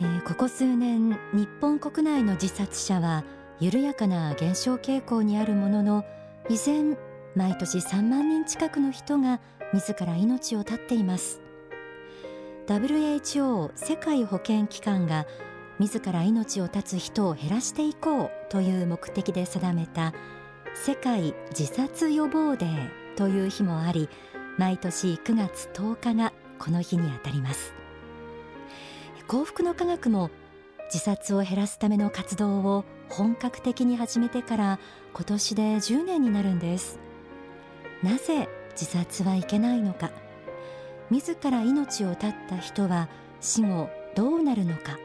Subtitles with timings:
[0.00, 3.22] えー、ここ数年日本国内の自殺者は
[3.60, 6.04] 緩やかな減少傾向にあるものの
[6.48, 6.96] 依然
[7.34, 9.40] 毎年3万人近くの人が
[9.74, 11.40] 自ら命を絶っています。
[12.66, 15.26] WHO 世界保健機関が
[15.78, 20.14] 自ら命を絶つ人を減らしていこうという目的で定めた
[20.74, 24.08] 世界自殺予防デーという日もあり
[24.56, 27.79] 毎年9月10日がこの日にあたります。
[29.30, 30.28] 幸福の科学も
[30.86, 34.80] 自殺を減らすための活動を本格的に始めてから
[35.14, 36.98] 今年で10年になるんです。
[38.02, 40.10] なぜ自殺はいけないのか。
[41.10, 43.08] 自ら命を絶った人は
[43.40, 44.98] 死後どうなるのか。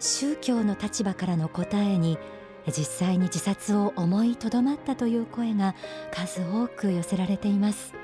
[0.00, 2.18] 宗教の立場からの答えに
[2.66, 5.74] 実際に自殺を思いとどまったという声が
[6.12, 7.94] 数多く寄せられています。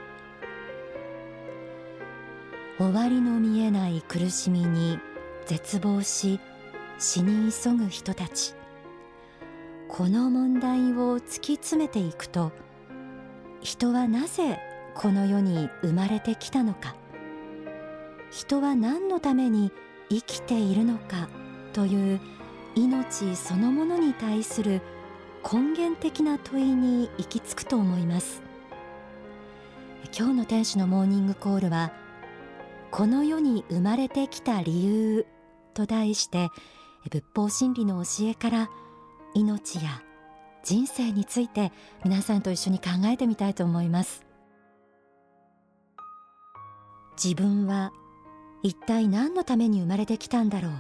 [2.77, 4.99] 終わりの見えない苦しみに
[5.47, 6.41] 絶望し
[6.99, 8.55] 死に急ぐ人たち。
[9.89, 12.51] この問題を突き詰めていくと
[13.61, 14.59] 人はなぜ
[14.97, 16.97] この世に生まれてきたのか。
[18.33, 19.71] 人は何のために
[20.11, 21.29] 生きているのか
[21.73, 22.21] という
[22.75, 24.83] 命そのものに対する
[25.45, 28.43] 根源的な問いに行き着くと思います。
[30.17, 31.93] 今日の天使のモーニングコールは
[32.97, 35.27] この世に生まれてきた理由
[35.75, 36.51] と題して
[37.11, 38.71] 仏法真理の教えから
[39.35, 40.01] 命や
[40.63, 41.73] 人生について
[42.05, 44.25] 皆さんと一緒に考えてみたいと思います。
[47.21, 47.93] 自分は
[48.63, 50.73] 一体何のために生まれてきたんだろう。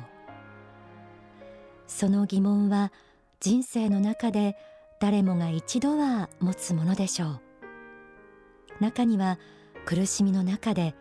[1.88, 2.92] その疑問は
[3.40, 4.56] 人生の中で
[5.00, 7.40] 誰もが一度は持つものでしょう。
[8.78, 9.36] 中には
[9.84, 10.94] 苦しみの中で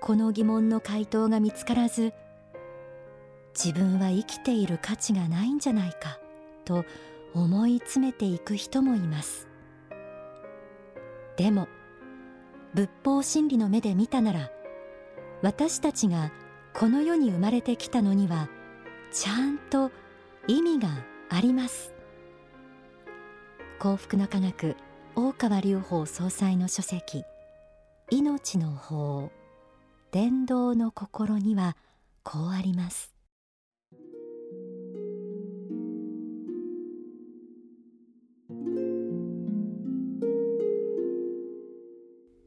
[0.00, 2.12] この疑問の回答が見つからず
[3.54, 6.18] 自分は生きている価値がないんじゃないか
[6.64, 6.84] と
[7.32, 9.48] 思い詰めていく人もいます。
[11.36, 11.68] でも
[12.74, 14.50] 仏法真理の目で見たなら
[15.42, 16.32] 私たちが
[16.74, 18.48] この世に生まれてきたのには
[19.12, 19.90] ちゃんと
[20.46, 20.88] 意味が
[21.28, 21.94] あります。
[23.78, 24.76] 幸福の科学
[25.16, 27.24] 大川隆法総裁の書籍
[28.10, 29.30] 命の法。
[30.14, 31.76] 伝道の心には
[32.22, 33.12] こうあります。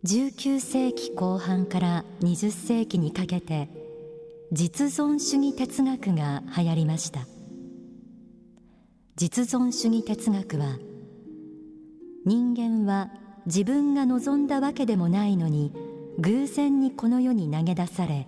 [0.05, 3.67] 19世紀後半から20世紀にかけて
[4.53, 7.27] 実存主義哲学が流行りました。
[9.17, 10.77] 実存主義哲学は
[12.25, 13.09] 人間は
[13.45, 15.73] 自分が望んだわけでもないのに
[16.19, 18.27] 偶然にこの世に投げ出され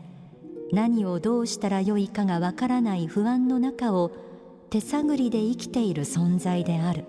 [0.71, 4.11] 何をどうしたらよいかがわからない不安の中を
[4.69, 7.05] 手探りで生きている存在である。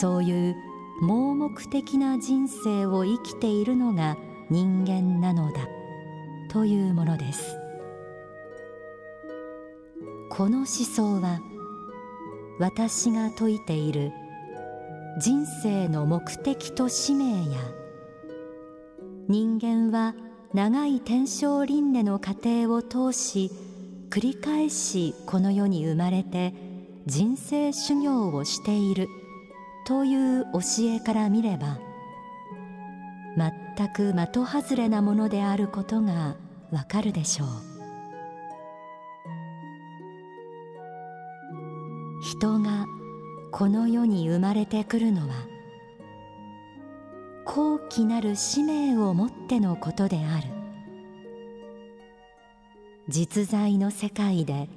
[0.00, 0.56] そういう
[1.02, 4.16] 盲目的な人生を生きているのが
[4.48, 5.68] 人間なのだ
[6.48, 7.58] というものです。
[10.30, 11.40] この思想は
[12.58, 14.12] 私が説いている
[15.20, 17.60] 人生の目的と使命や
[19.28, 20.14] 人間は
[20.52, 23.50] 長い天正輪廻の過程を通し
[24.10, 26.54] 繰り返しこの世に生まれて
[27.06, 29.08] 人生修行をしている。
[29.84, 31.78] という教えから見れば
[33.36, 36.36] 全く的外れなものであることが
[36.70, 37.48] わかるでしょう。
[42.22, 42.86] 人が
[43.52, 45.34] この世に生まれてくるのは
[47.44, 50.54] 高貴なる使命をもってのことである。
[53.08, 54.68] 実在の世界で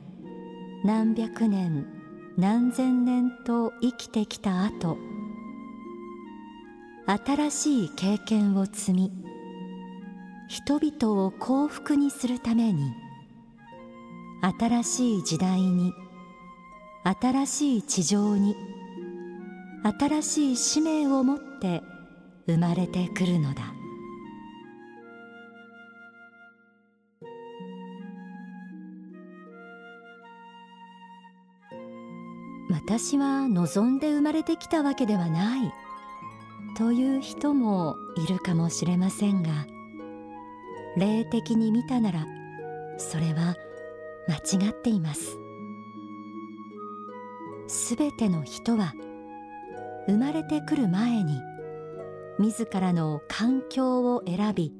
[0.84, 1.86] 何百年
[2.38, 4.98] 何千年と生きてきた後
[7.06, 9.12] 新しい経験を積み
[10.50, 12.92] 人々を幸福にするために
[14.60, 15.94] 新しい時代に
[17.22, 18.58] 新しい地上に
[20.00, 21.82] 新しい使命を持って
[22.48, 23.74] 生まれてくるのだ。
[32.72, 35.74] 私は望んで生まれてきたわけではない。
[36.78, 39.66] という人もいるかもしれませんが
[40.96, 42.28] 霊的に見たなら
[43.00, 43.56] それは
[44.28, 45.38] 間違っています。
[47.68, 48.94] すべての人は
[50.08, 51.42] 生まれてくる前に
[52.40, 54.74] 自らの環境を選び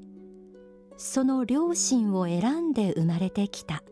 [0.96, 3.82] その両親を選んで生まれてきた。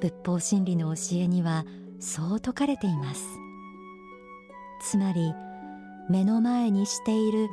[0.00, 1.64] 仏法真理の教えには
[1.98, 3.26] そう説かれています。
[4.82, 5.34] つまり
[6.10, 7.48] 目の前にしている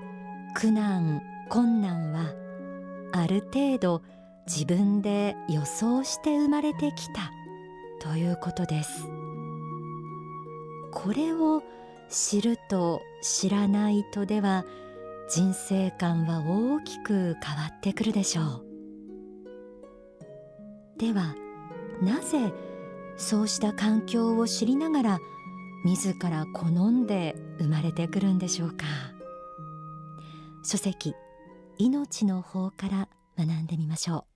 [0.53, 2.33] 苦難困難は
[3.13, 4.01] ある程度
[4.47, 7.31] 自分で予想して生まれてきた
[8.01, 9.07] ということです。
[10.91, 11.63] これを
[12.13, 14.65] 知ると知らないとでは
[15.29, 18.65] 人生観は大きく変わってくるでしょう。
[20.99, 21.35] では
[22.03, 22.53] なぜ
[23.17, 25.19] そうした環境を知りながら
[25.85, 28.85] 自ら好んで生まれてくるんでしょうか。
[30.63, 31.15] 書籍
[31.79, 34.32] 命の方から学んでみましょう。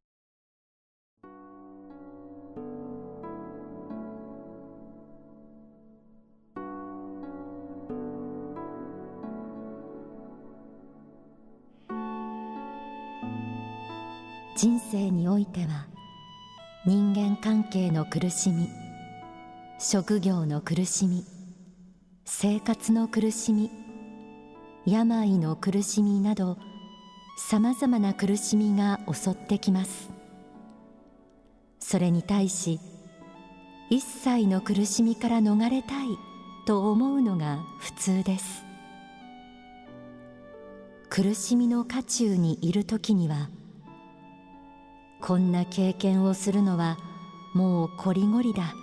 [14.58, 15.86] 人生においては
[16.84, 18.68] 人間関係の苦しみ
[19.78, 21.24] 職業の苦しみ
[22.26, 23.70] 生活の苦しみ
[24.88, 26.58] 病の苦しみなど
[27.38, 30.10] さまざまな苦しみが襲ってきます。
[31.78, 32.80] それに対し
[33.92, 36.08] 一切の苦しみから逃れたい
[36.66, 38.66] と思うのが普通です。
[41.12, 43.50] 苦しみの渦中にいる時には
[45.22, 46.98] こんな経験をするのは
[47.54, 48.76] もうこりごりだ。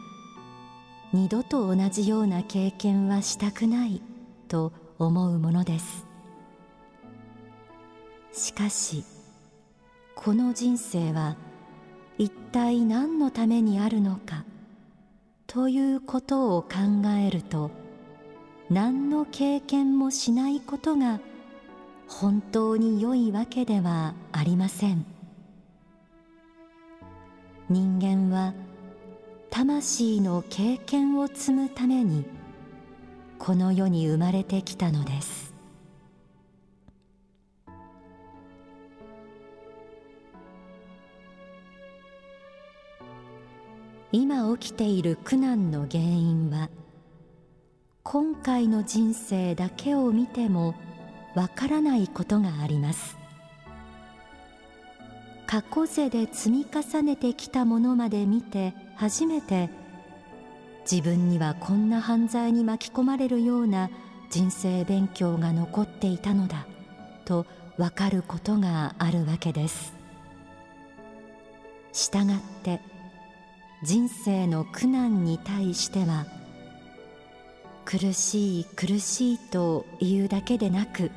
[1.12, 4.02] 二度と同じような経験はしたくない
[4.48, 6.06] と思うものです。
[8.32, 9.04] しかし
[10.16, 11.36] この人生は
[12.18, 14.44] 一体何のためにあるのか
[15.46, 16.68] ということを考
[17.24, 17.70] えると
[18.70, 21.20] 何の経験もしないことが
[22.08, 25.13] 本当に良いわけではありません。
[27.70, 28.52] 人間は
[29.48, 32.26] 魂の経験を積むために
[33.38, 35.54] この世に生まれてきたのです。
[44.12, 46.68] 今起きている苦難の原因は
[48.02, 50.74] 今回の人生だけを見ても
[51.34, 53.23] わからないことがあります。
[55.46, 59.70] 過去世で積み重ねてきたものまで見て初めて
[60.90, 63.90] 自分にはこんな犯罪に巻き込まれるような
[64.30, 66.66] 人生勉強が残っていたのだ
[67.24, 67.46] と
[67.78, 69.94] わかることがあるわけです。
[71.92, 72.80] したがって
[73.82, 76.26] 人生の苦難に対しては
[77.84, 81.10] 苦しい苦しいというだけでなく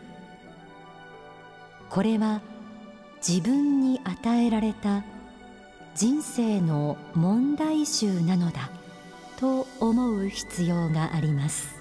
[1.89, 2.41] これは
[3.25, 5.03] 自分に与えられた
[5.95, 8.69] 人生の問題集なのだ
[9.39, 11.75] と思う必要があります。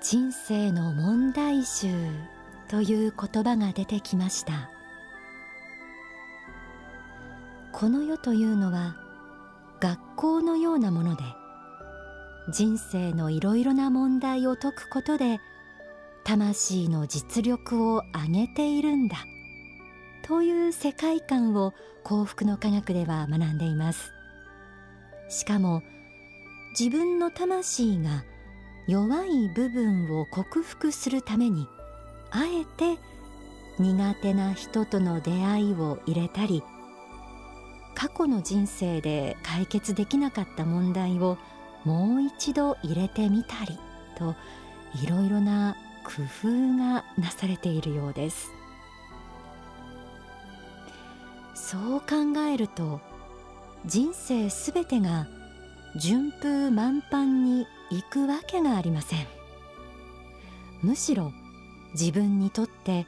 [0.00, 1.88] 人生の問題集
[2.68, 4.70] という言葉が出てきました。
[7.72, 8.96] この世というのは
[9.80, 11.22] 学校のようなもので
[12.48, 15.40] 人生のいろいろな問題を解くことで
[16.24, 19.16] 魂の実力を上げているんだ。
[20.22, 21.72] という世界観を
[22.02, 24.12] 幸福の科学では学んでいます。
[25.28, 25.82] しかも
[26.78, 28.24] 自分の魂が
[28.86, 31.66] 弱い部分を克服するために
[32.30, 33.00] あえて
[33.78, 36.62] 苦手な人との出会いを入れたり
[37.94, 41.38] 過去の人生で解決できなかった問題を
[41.86, 43.78] もう一度入れてみたり
[44.18, 44.34] と
[45.02, 48.50] いろいろな工夫がなされているようです。
[51.54, 53.00] そう考えると
[53.86, 55.28] 人生すべてが
[55.96, 59.26] 順風満帆にいくわけがありません。
[60.82, 61.32] むしろ
[61.94, 63.06] 自分にとって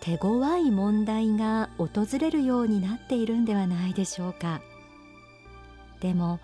[0.00, 4.60] 手強い問題が訪れるようになっているんではないでしょうか。
[6.00, 6.40] でも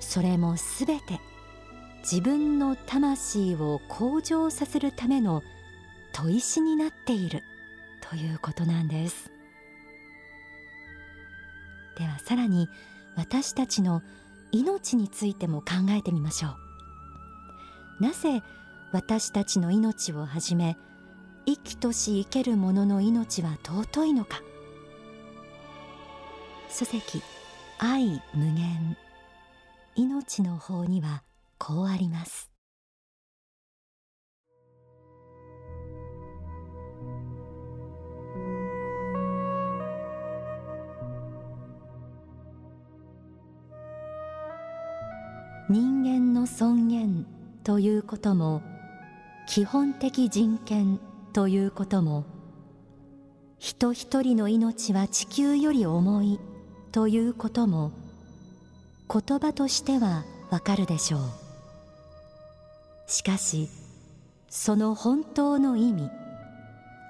[0.00, 1.20] それもすべて
[2.00, 5.42] 自分の魂を向上させるための
[6.12, 7.44] 砥石になっている
[8.00, 9.30] ということなんです。
[11.96, 12.68] ではさらに
[13.16, 14.02] 私たちの
[14.52, 16.48] 命についても考えてみましょ
[18.00, 18.02] う。
[18.02, 18.42] なぜ
[18.92, 20.76] 私たちの命をはじめ
[21.46, 24.40] 生きとし生ける者の命は尊いのか。
[26.70, 27.22] 書籍
[27.78, 28.96] 愛無限。
[29.96, 31.22] 命の法には
[31.58, 32.50] こうあります。
[45.70, 47.26] 人間の尊厳
[47.62, 48.60] ということも
[49.46, 50.98] 基本的人権
[51.32, 52.24] ということも
[53.56, 56.40] 人一人の命は地球より重い
[56.90, 57.92] ということも
[59.12, 61.20] 言葉としてはわかるでしょう。
[63.08, 63.68] しかし
[64.48, 66.10] その本当の意味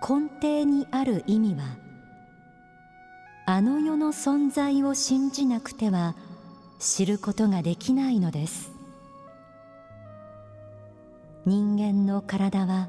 [0.00, 1.76] 根底にある意味は
[3.44, 6.14] あの世の存在を信じなくては
[6.78, 8.72] 知ることができないのです。
[11.44, 12.88] 人間の体は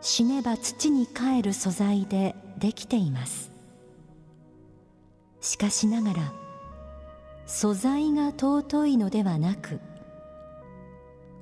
[0.00, 3.50] 死ねば土に帰る素材でできています。
[5.40, 6.32] しかしながら
[7.48, 9.80] 素材が尊いのではなく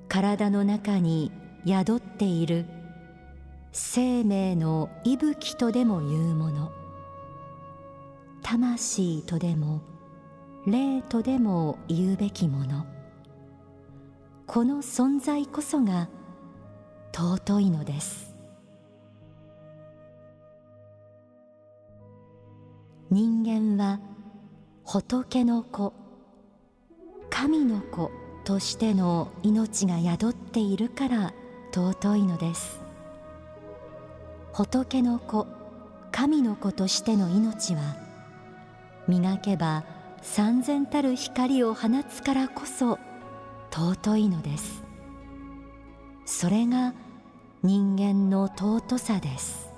[0.09, 1.33] 体の中に
[1.67, 2.65] 宿っている
[3.73, 6.73] 生命の息吹とでもいうもの
[8.43, 9.83] 魂とでも
[10.65, 12.87] 霊とでも言うべきもの。
[14.47, 16.09] この存在こそが
[17.13, 18.35] 尊いのです。
[23.11, 24.01] 人間は
[24.89, 25.93] 仏の子
[27.29, 28.13] 神の子
[28.45, 31.35] としての命が宿っているから
[31.75, 32.79] 尊いのです。
[34.53, 35.49] 仏の子
[36.13, 37.97] 神の子としての命は
[39.09, 39.85] 磨けば
[40.23, 43.01] 三千たる光を放つからこそ
[43.73, 44.85] 尊いのです。
[46.25, 46.95] それが
[47.65, 49.76] 人間の尊さです。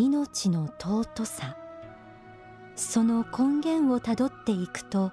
[0.00, 1.56] 命の尊さ。
[2.76, 5.10] その根源をたどっていくと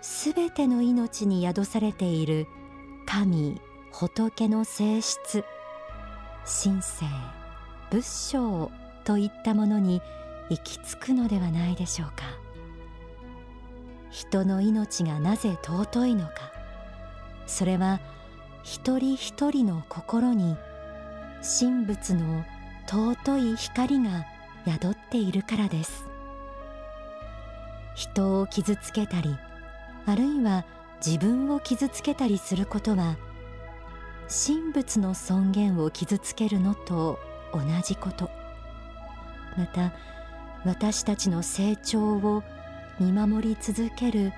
[0.00, 2.48] すべての命に宿されている
[3.06, 3.60] 神
[3.92, 5.44] 仏の性質
[6.44, 7.06] 神聖
[7.92, 8.72] 仏性
[9.04, 10.02] といったものに
[10.50, 12.24] 行き着くのではないでしょうか。
[14.10, 16.32] 人の命がなぜ尊いのか。
[17.46, 18.00] それは
[18.64, 20.56] 一人一人の心に
[21.60, 22.44] 神仏の
[22.90, 24.24] 尊い光が
[24.66, 26.08] 宿っているからです。
[27.94, 29.36] 人を傷つけたり
[30.06, 30.64] あるいは
[31.04, 33.16] 自分を傷つけたりすることは
[34.28, 37.18] 神仏の尊厳を傷つけるのと
[37.52, 38.30] 同じこと。
[39.56, 39.92] また
[40.64, 42.42] 私たちの成長を
[43.00, 44.32] 見守り続ける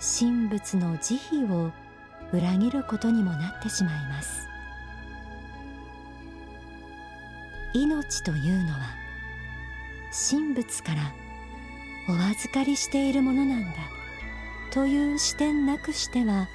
[0.00, 1.72] 神仏の慈悲を
[2.32, 4.47] 裏切ることにもなってしまいます。
[7.82, 8.78] 命というのは
[10.30, 11.12] 神仏から
[12.08, 13.76] お預かりしているものなんだ
[14.72, 16.48] という視点なくしては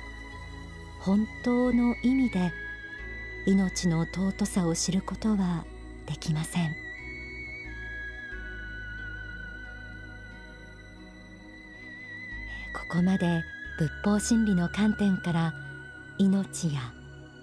[0.99, 2.51] 本当の意味で
[3.45, 5.65] 命の尊さを知ることは
[6.07, 6.75] できません。
[12.73, 13.43] ここまで
[13.77, 15.53] 仏法真理の観点から
[16.17, 16.81] 命や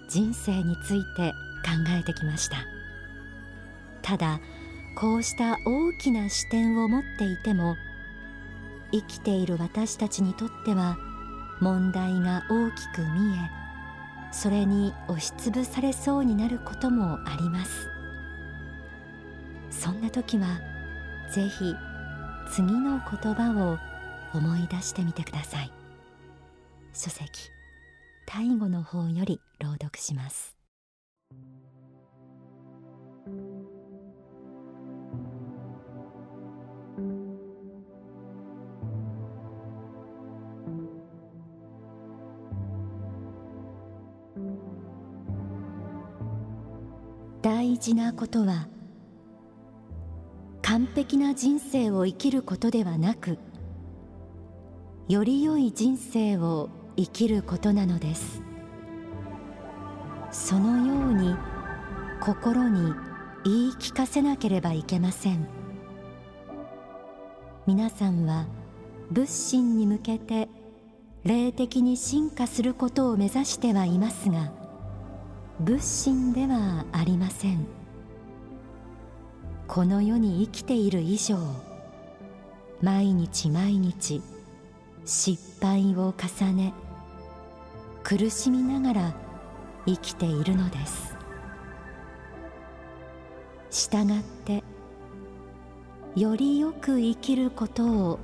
[0.07, 1.33] 人生について
[1.63, 2.57] 考えてきました。
[4.11, 4.41] ただ
[4.93, 7.77] こうした大きな視点を持っていても
[8.91, 10.97] 生きている私たちにとっては
[11.61, 17.87] 問題が大きく見えそれに押しつぶされそうになることもあります。
[19.69, 20.59] そんな時は
[21.33, 21.73] ぜひ
[22.51, 23.77] 次の言葉を
[24.37, 25.71] 思い出してみてください。
[26.91, 27.49] 書籍
[28.25, 30.60] 大後の方より朗読します。
[47.71, 48.67] 大事なことは
[50.61, 53.37] 完璧な人生を生きることではなく
[55.07, 58.41] より良い人生を生きることなのです。
[60.31, 61.33] そのように
[62.19, 62.93] 心に
[63.45, 65.47] 言い聞かせなければいけません。
[67.65, 68.47] 皆さんは
[69.11, 70.49] 仏心に向けて
[71.23, 74.60] 霊的に進化することを目指してはいますが
[75.63, 77.67] 仏心ではありません。
[79.67, 81.37] この世に生きている以上
[82.81, 84.23] 毎日毎日
[85.05, 86.73] 失敗を重ね
[88.03, 89.13] 苦しみながら
[89.85, 91.15] 生きているのです。
[93.69, 94.63] したがって
[96.15, 98.19] よりよく生きることを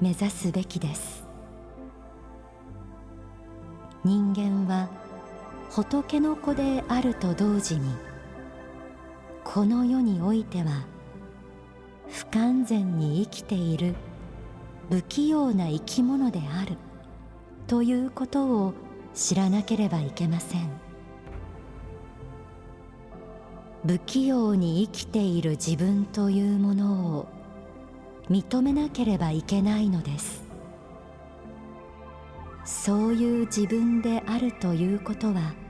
[0.00, 1.26] 目指すべきです。
[4.04, 5.01] 人間は
[5.74, 7.94] 仏の子であると同時に
[9.42, 10.84] この世においては
[12.10, 13.94] 不完全に生きている
[14.90, 16.76] 不器用な生き物である
[17.66, 18.74] ということを
[19.14, 20.68] 知らなければいけません
[23.86, 27.28] 不器用に生きている自分というものを
[28.28, 30.42] 認めなければいけないのです
[32.66, 35.61] そういう自分であるということは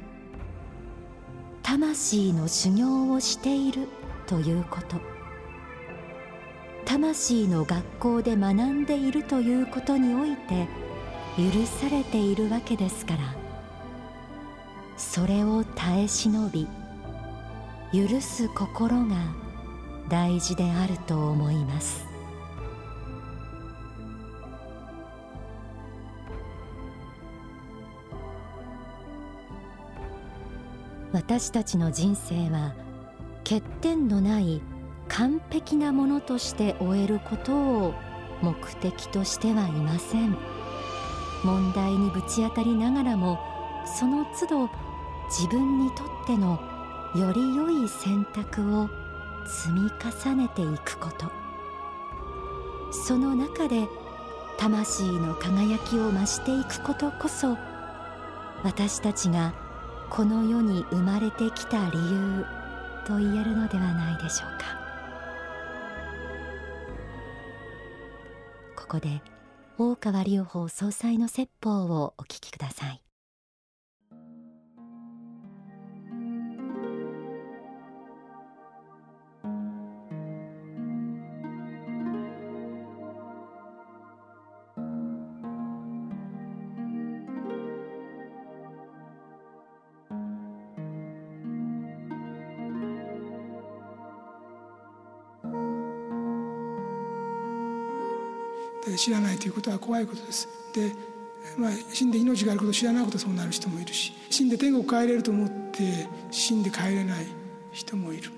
[1.72, 3.88] 魂の修行をしている
[4.26, 5.00] ということ。
[6.84, 10.68] 魂の学校で学んでいるということにおいて
[11.38, 13.20] 許されているわけですから。
[14.98, 16.68] それを耐え忍び
[17.90, 19.16] 許す心が
[20.10, 22.11] 大事であると思います。
[31.24, 32.74] 私たちの人生は
[33.44, 34.60] 欠点のない
[35.06, 37.94] 完璧なものとして終えることを
[38.42, 40.36] 目的としてはいません。
[41.44, 43.38] 問題にぶち当たりながらも
[43.86, 44.70] その都度
[45.28, 46.60] 自分にとっての
[47.14, 48.88] より良い選択を
[49.46, 49.90] 積み
[50.24, 51.30] 重ねていくこと。
[52.90, 53.86] その中で
[54.58, 57.56] 魂の輝きを増していくことこそ
[58.64, 59.61] 私たちが
[60.14, 62.44] この世に生まれてきた理由
[63.06, 64.78] と言えるのではないでしょうか。
[68.76, 69.22] ここで
[69.78, 73.00] 大川隆法総裁の説法をお聞きください。
[98.96, 100.48] 知らないということは怖いことです。
[100.74, 100.92] で、
[101.56, 107.26] まあ、死んで命があることを知らないことそうなる人もいるし死んで天国帰れると思って死んで帰れない
[107.72, 108.30] 人もいる。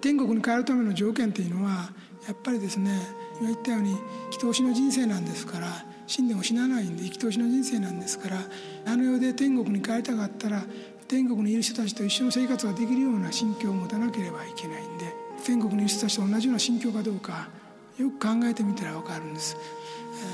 [0.00, 1.90] 天国に帰るための条件っていうのは
[2.26, 2.98] やっぱりですね
[3.40, 3.90] 今言ったように
[4.30, 8.38] 祈祷しの人生なんですから死んでも死なないんで生き通しの人生なんですから
[8.86, 10.62] あの世で天国に帰りたかったら
[11.08, 17.48] 天国にいる人たちと一緒の生活ができるような心境を持たなければいけないんで天国にいる人たちと同じような心境かどうか
[17.98, 19.56] よく考えてみたら分かるんです。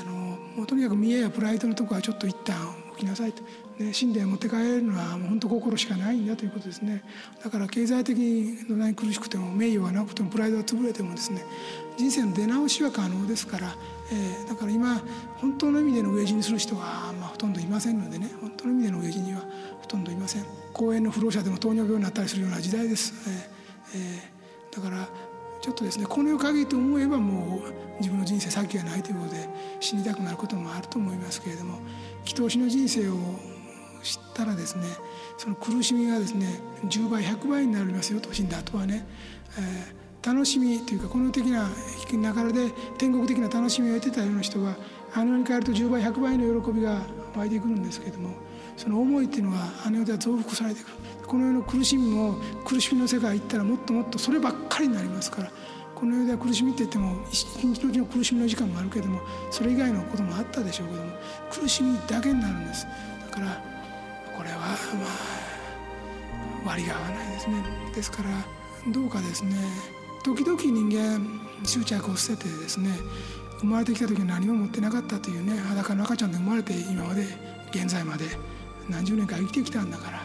[0.01, 0.13] あの
[0.55, 2.55] もうとにかく見栄やプライドのとこはちょっと一旦
[2.91, 3.41] 置きなさいと、
[3.81, 7.01] ね、神殿を持って帰れるのはもう本当心しかないんだということですね。
[7.43, 11.43] だから経済的にどんなに苦しくても名誉がなくてもプライドが潰れてもですね
[11.97, 13.75] 人生の出直しは可能ですから、
[14.11, 15.01] えー、だから今
[15.37, 19.41] 本当の意味での飢え死にする人は、まあ、ほとんどいませんのでね本当の意味での飢え死には
[19.81, 20.45] ほとんどいません。
[20.73, 23.59] 公園の不老者でも糖尿病になったりするような時代です、えー
[23.95, 25.09] えー、だから
[25.69, 27.61] ちょっとですねこの世限りと思えばもう
[27.99, 29.47] 自分の人生先がないということで
[29.79, 31.77] 死にたくなることもあると思いますけれども
[32.25, 33.13] 祈祷師の人生を
[34.01, 34.85] 知ったらですね
[35.37, 39.05] その苦しみがですね10倍100倍になりますよと死んだ後はね、
[39.59, 41.69] えー、楽しみというかこの的な
[42.11, 44.75] 流れで天国的な楽しみを得てたような人が
[45.13, 47.03] あの世に帰ると10倍100倍の喜びが
[47.35, 48.31] 湧いてくるんですけれども
[48.79, 50.93] その思いっていうのはあの世では増幅されてくる。
[51.27, 55.51] この世の苦しみも苦しみの世界行ったらもっともっとそればっかりになりますから。
[55.93, 59.19] この世では苦しみって言っても一日のうちの苦しみの時間もあるけれども
[59.51, 61.11] それ以外のこともあったでしょうけども
[61.51, 62.87] 苦しみだけになるんです。
[63.29, 63.61] だから
[64.37, 64.77] これはまあ
[66.65, 67.63] 割が合わないですね。
[67.93, 68.29] ですから
[68.93, 69.57] どうかですね。
[70.23, 71.19] 時々人間
[71.65, 72.91] 執着を捨ててですね
[73.59, 77.25] 生まれてきた時に何も持ってなかったというね裸の赤ちゃんで生まれて今まで
[77.71, 78.23] 現在まで。
[78.89, 80.21] 何十年か生きてきたんだから。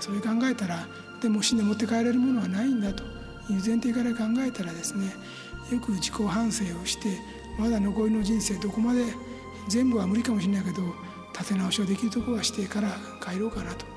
[0.00, 0.86] それ考えたら
[1.20, 3.04] でも死んで持って帰れるものはないんだと。
[3.52, 5.12] いう前提から考えたらですね
[5.72, 7.18] よく自己反省をして
[7.58, 9.04] まだ残りの人生どこまで
[9.68, 10.82] 全部は無理かもしれないけど
[11.32, 13.84] 立て直しをできるところはしてから帰ろうかなと。
[13.84, 13.88] い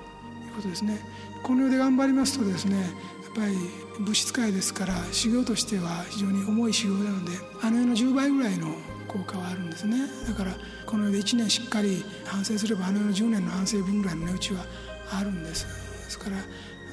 [0.50, 1.00] うことですね。
[1.42, 2.92] この世で頑張りますとですねやっ
[3.36, 3.56] ぱり
[4.00, 8.68] 物質界ですから修行としては非常に重い修行なのであの世の10倍ぐらいの
[9.14, 9.98] 効果はあるんですね。
[10.28, 10.52] だから
[10.86, 14.66] この世で1年しっかり反省すればあの世10年の反省分ぐらいの値打ちは
[15.12, 15.66] あるんです。
[15.66, 16.38] ですから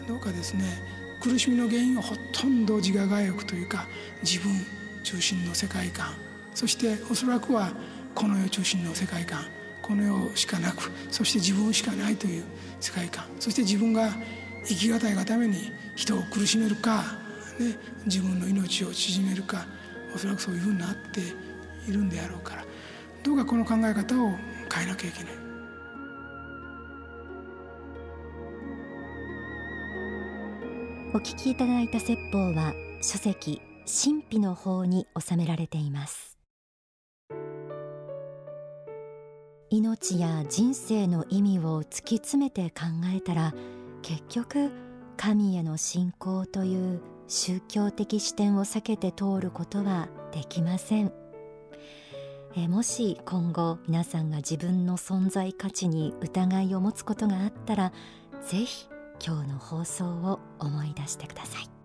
[0.07, 0.65] どうかですね
[1.21, 3.87] 苦しみの原因はほとんど自我が欲というか
[4.23, 4.53] 自分
[5.03, 6.15] 中心の世界観。
[6.55, 7.73] そしておそらくは
[8.15, 9.45] この世中心の世界観。
[9.83, 12.45] この世しかなくそして自分しかないという
[12.81, 13.25] 世界観。
[13.41, 14.11] そして自分が
[14.67, 17.03] 生きがたいがために人を苦しめるか、
[17.59, 19.67] ね、自分の命を縮めるか
[20.15, 21.21] おそらくそういうふうになって
[21.89, 22.65] いるんであろうから
[23.23, 24.31] どうかこの考え方を
[24.73, 25.51] 変えなきゃいけない。
[31.13, 36.39] お聞きいただいた説法は書籍神秘の法に収められています
[39.69, 43.53] 命や人生の意味を突き詰めて考えたら
[44.03, 44.71] 結局
[45.17, 51.13] 神への信仰という宗教的視点を避けて通ることはできません
[52.57, 57.93] えもし今後皆さんが自分の存在価値に疑いを持つことがあったら
[58.45, 58.87] ぜひ
[59.25, 61.80] 今日の放送を思い出してください。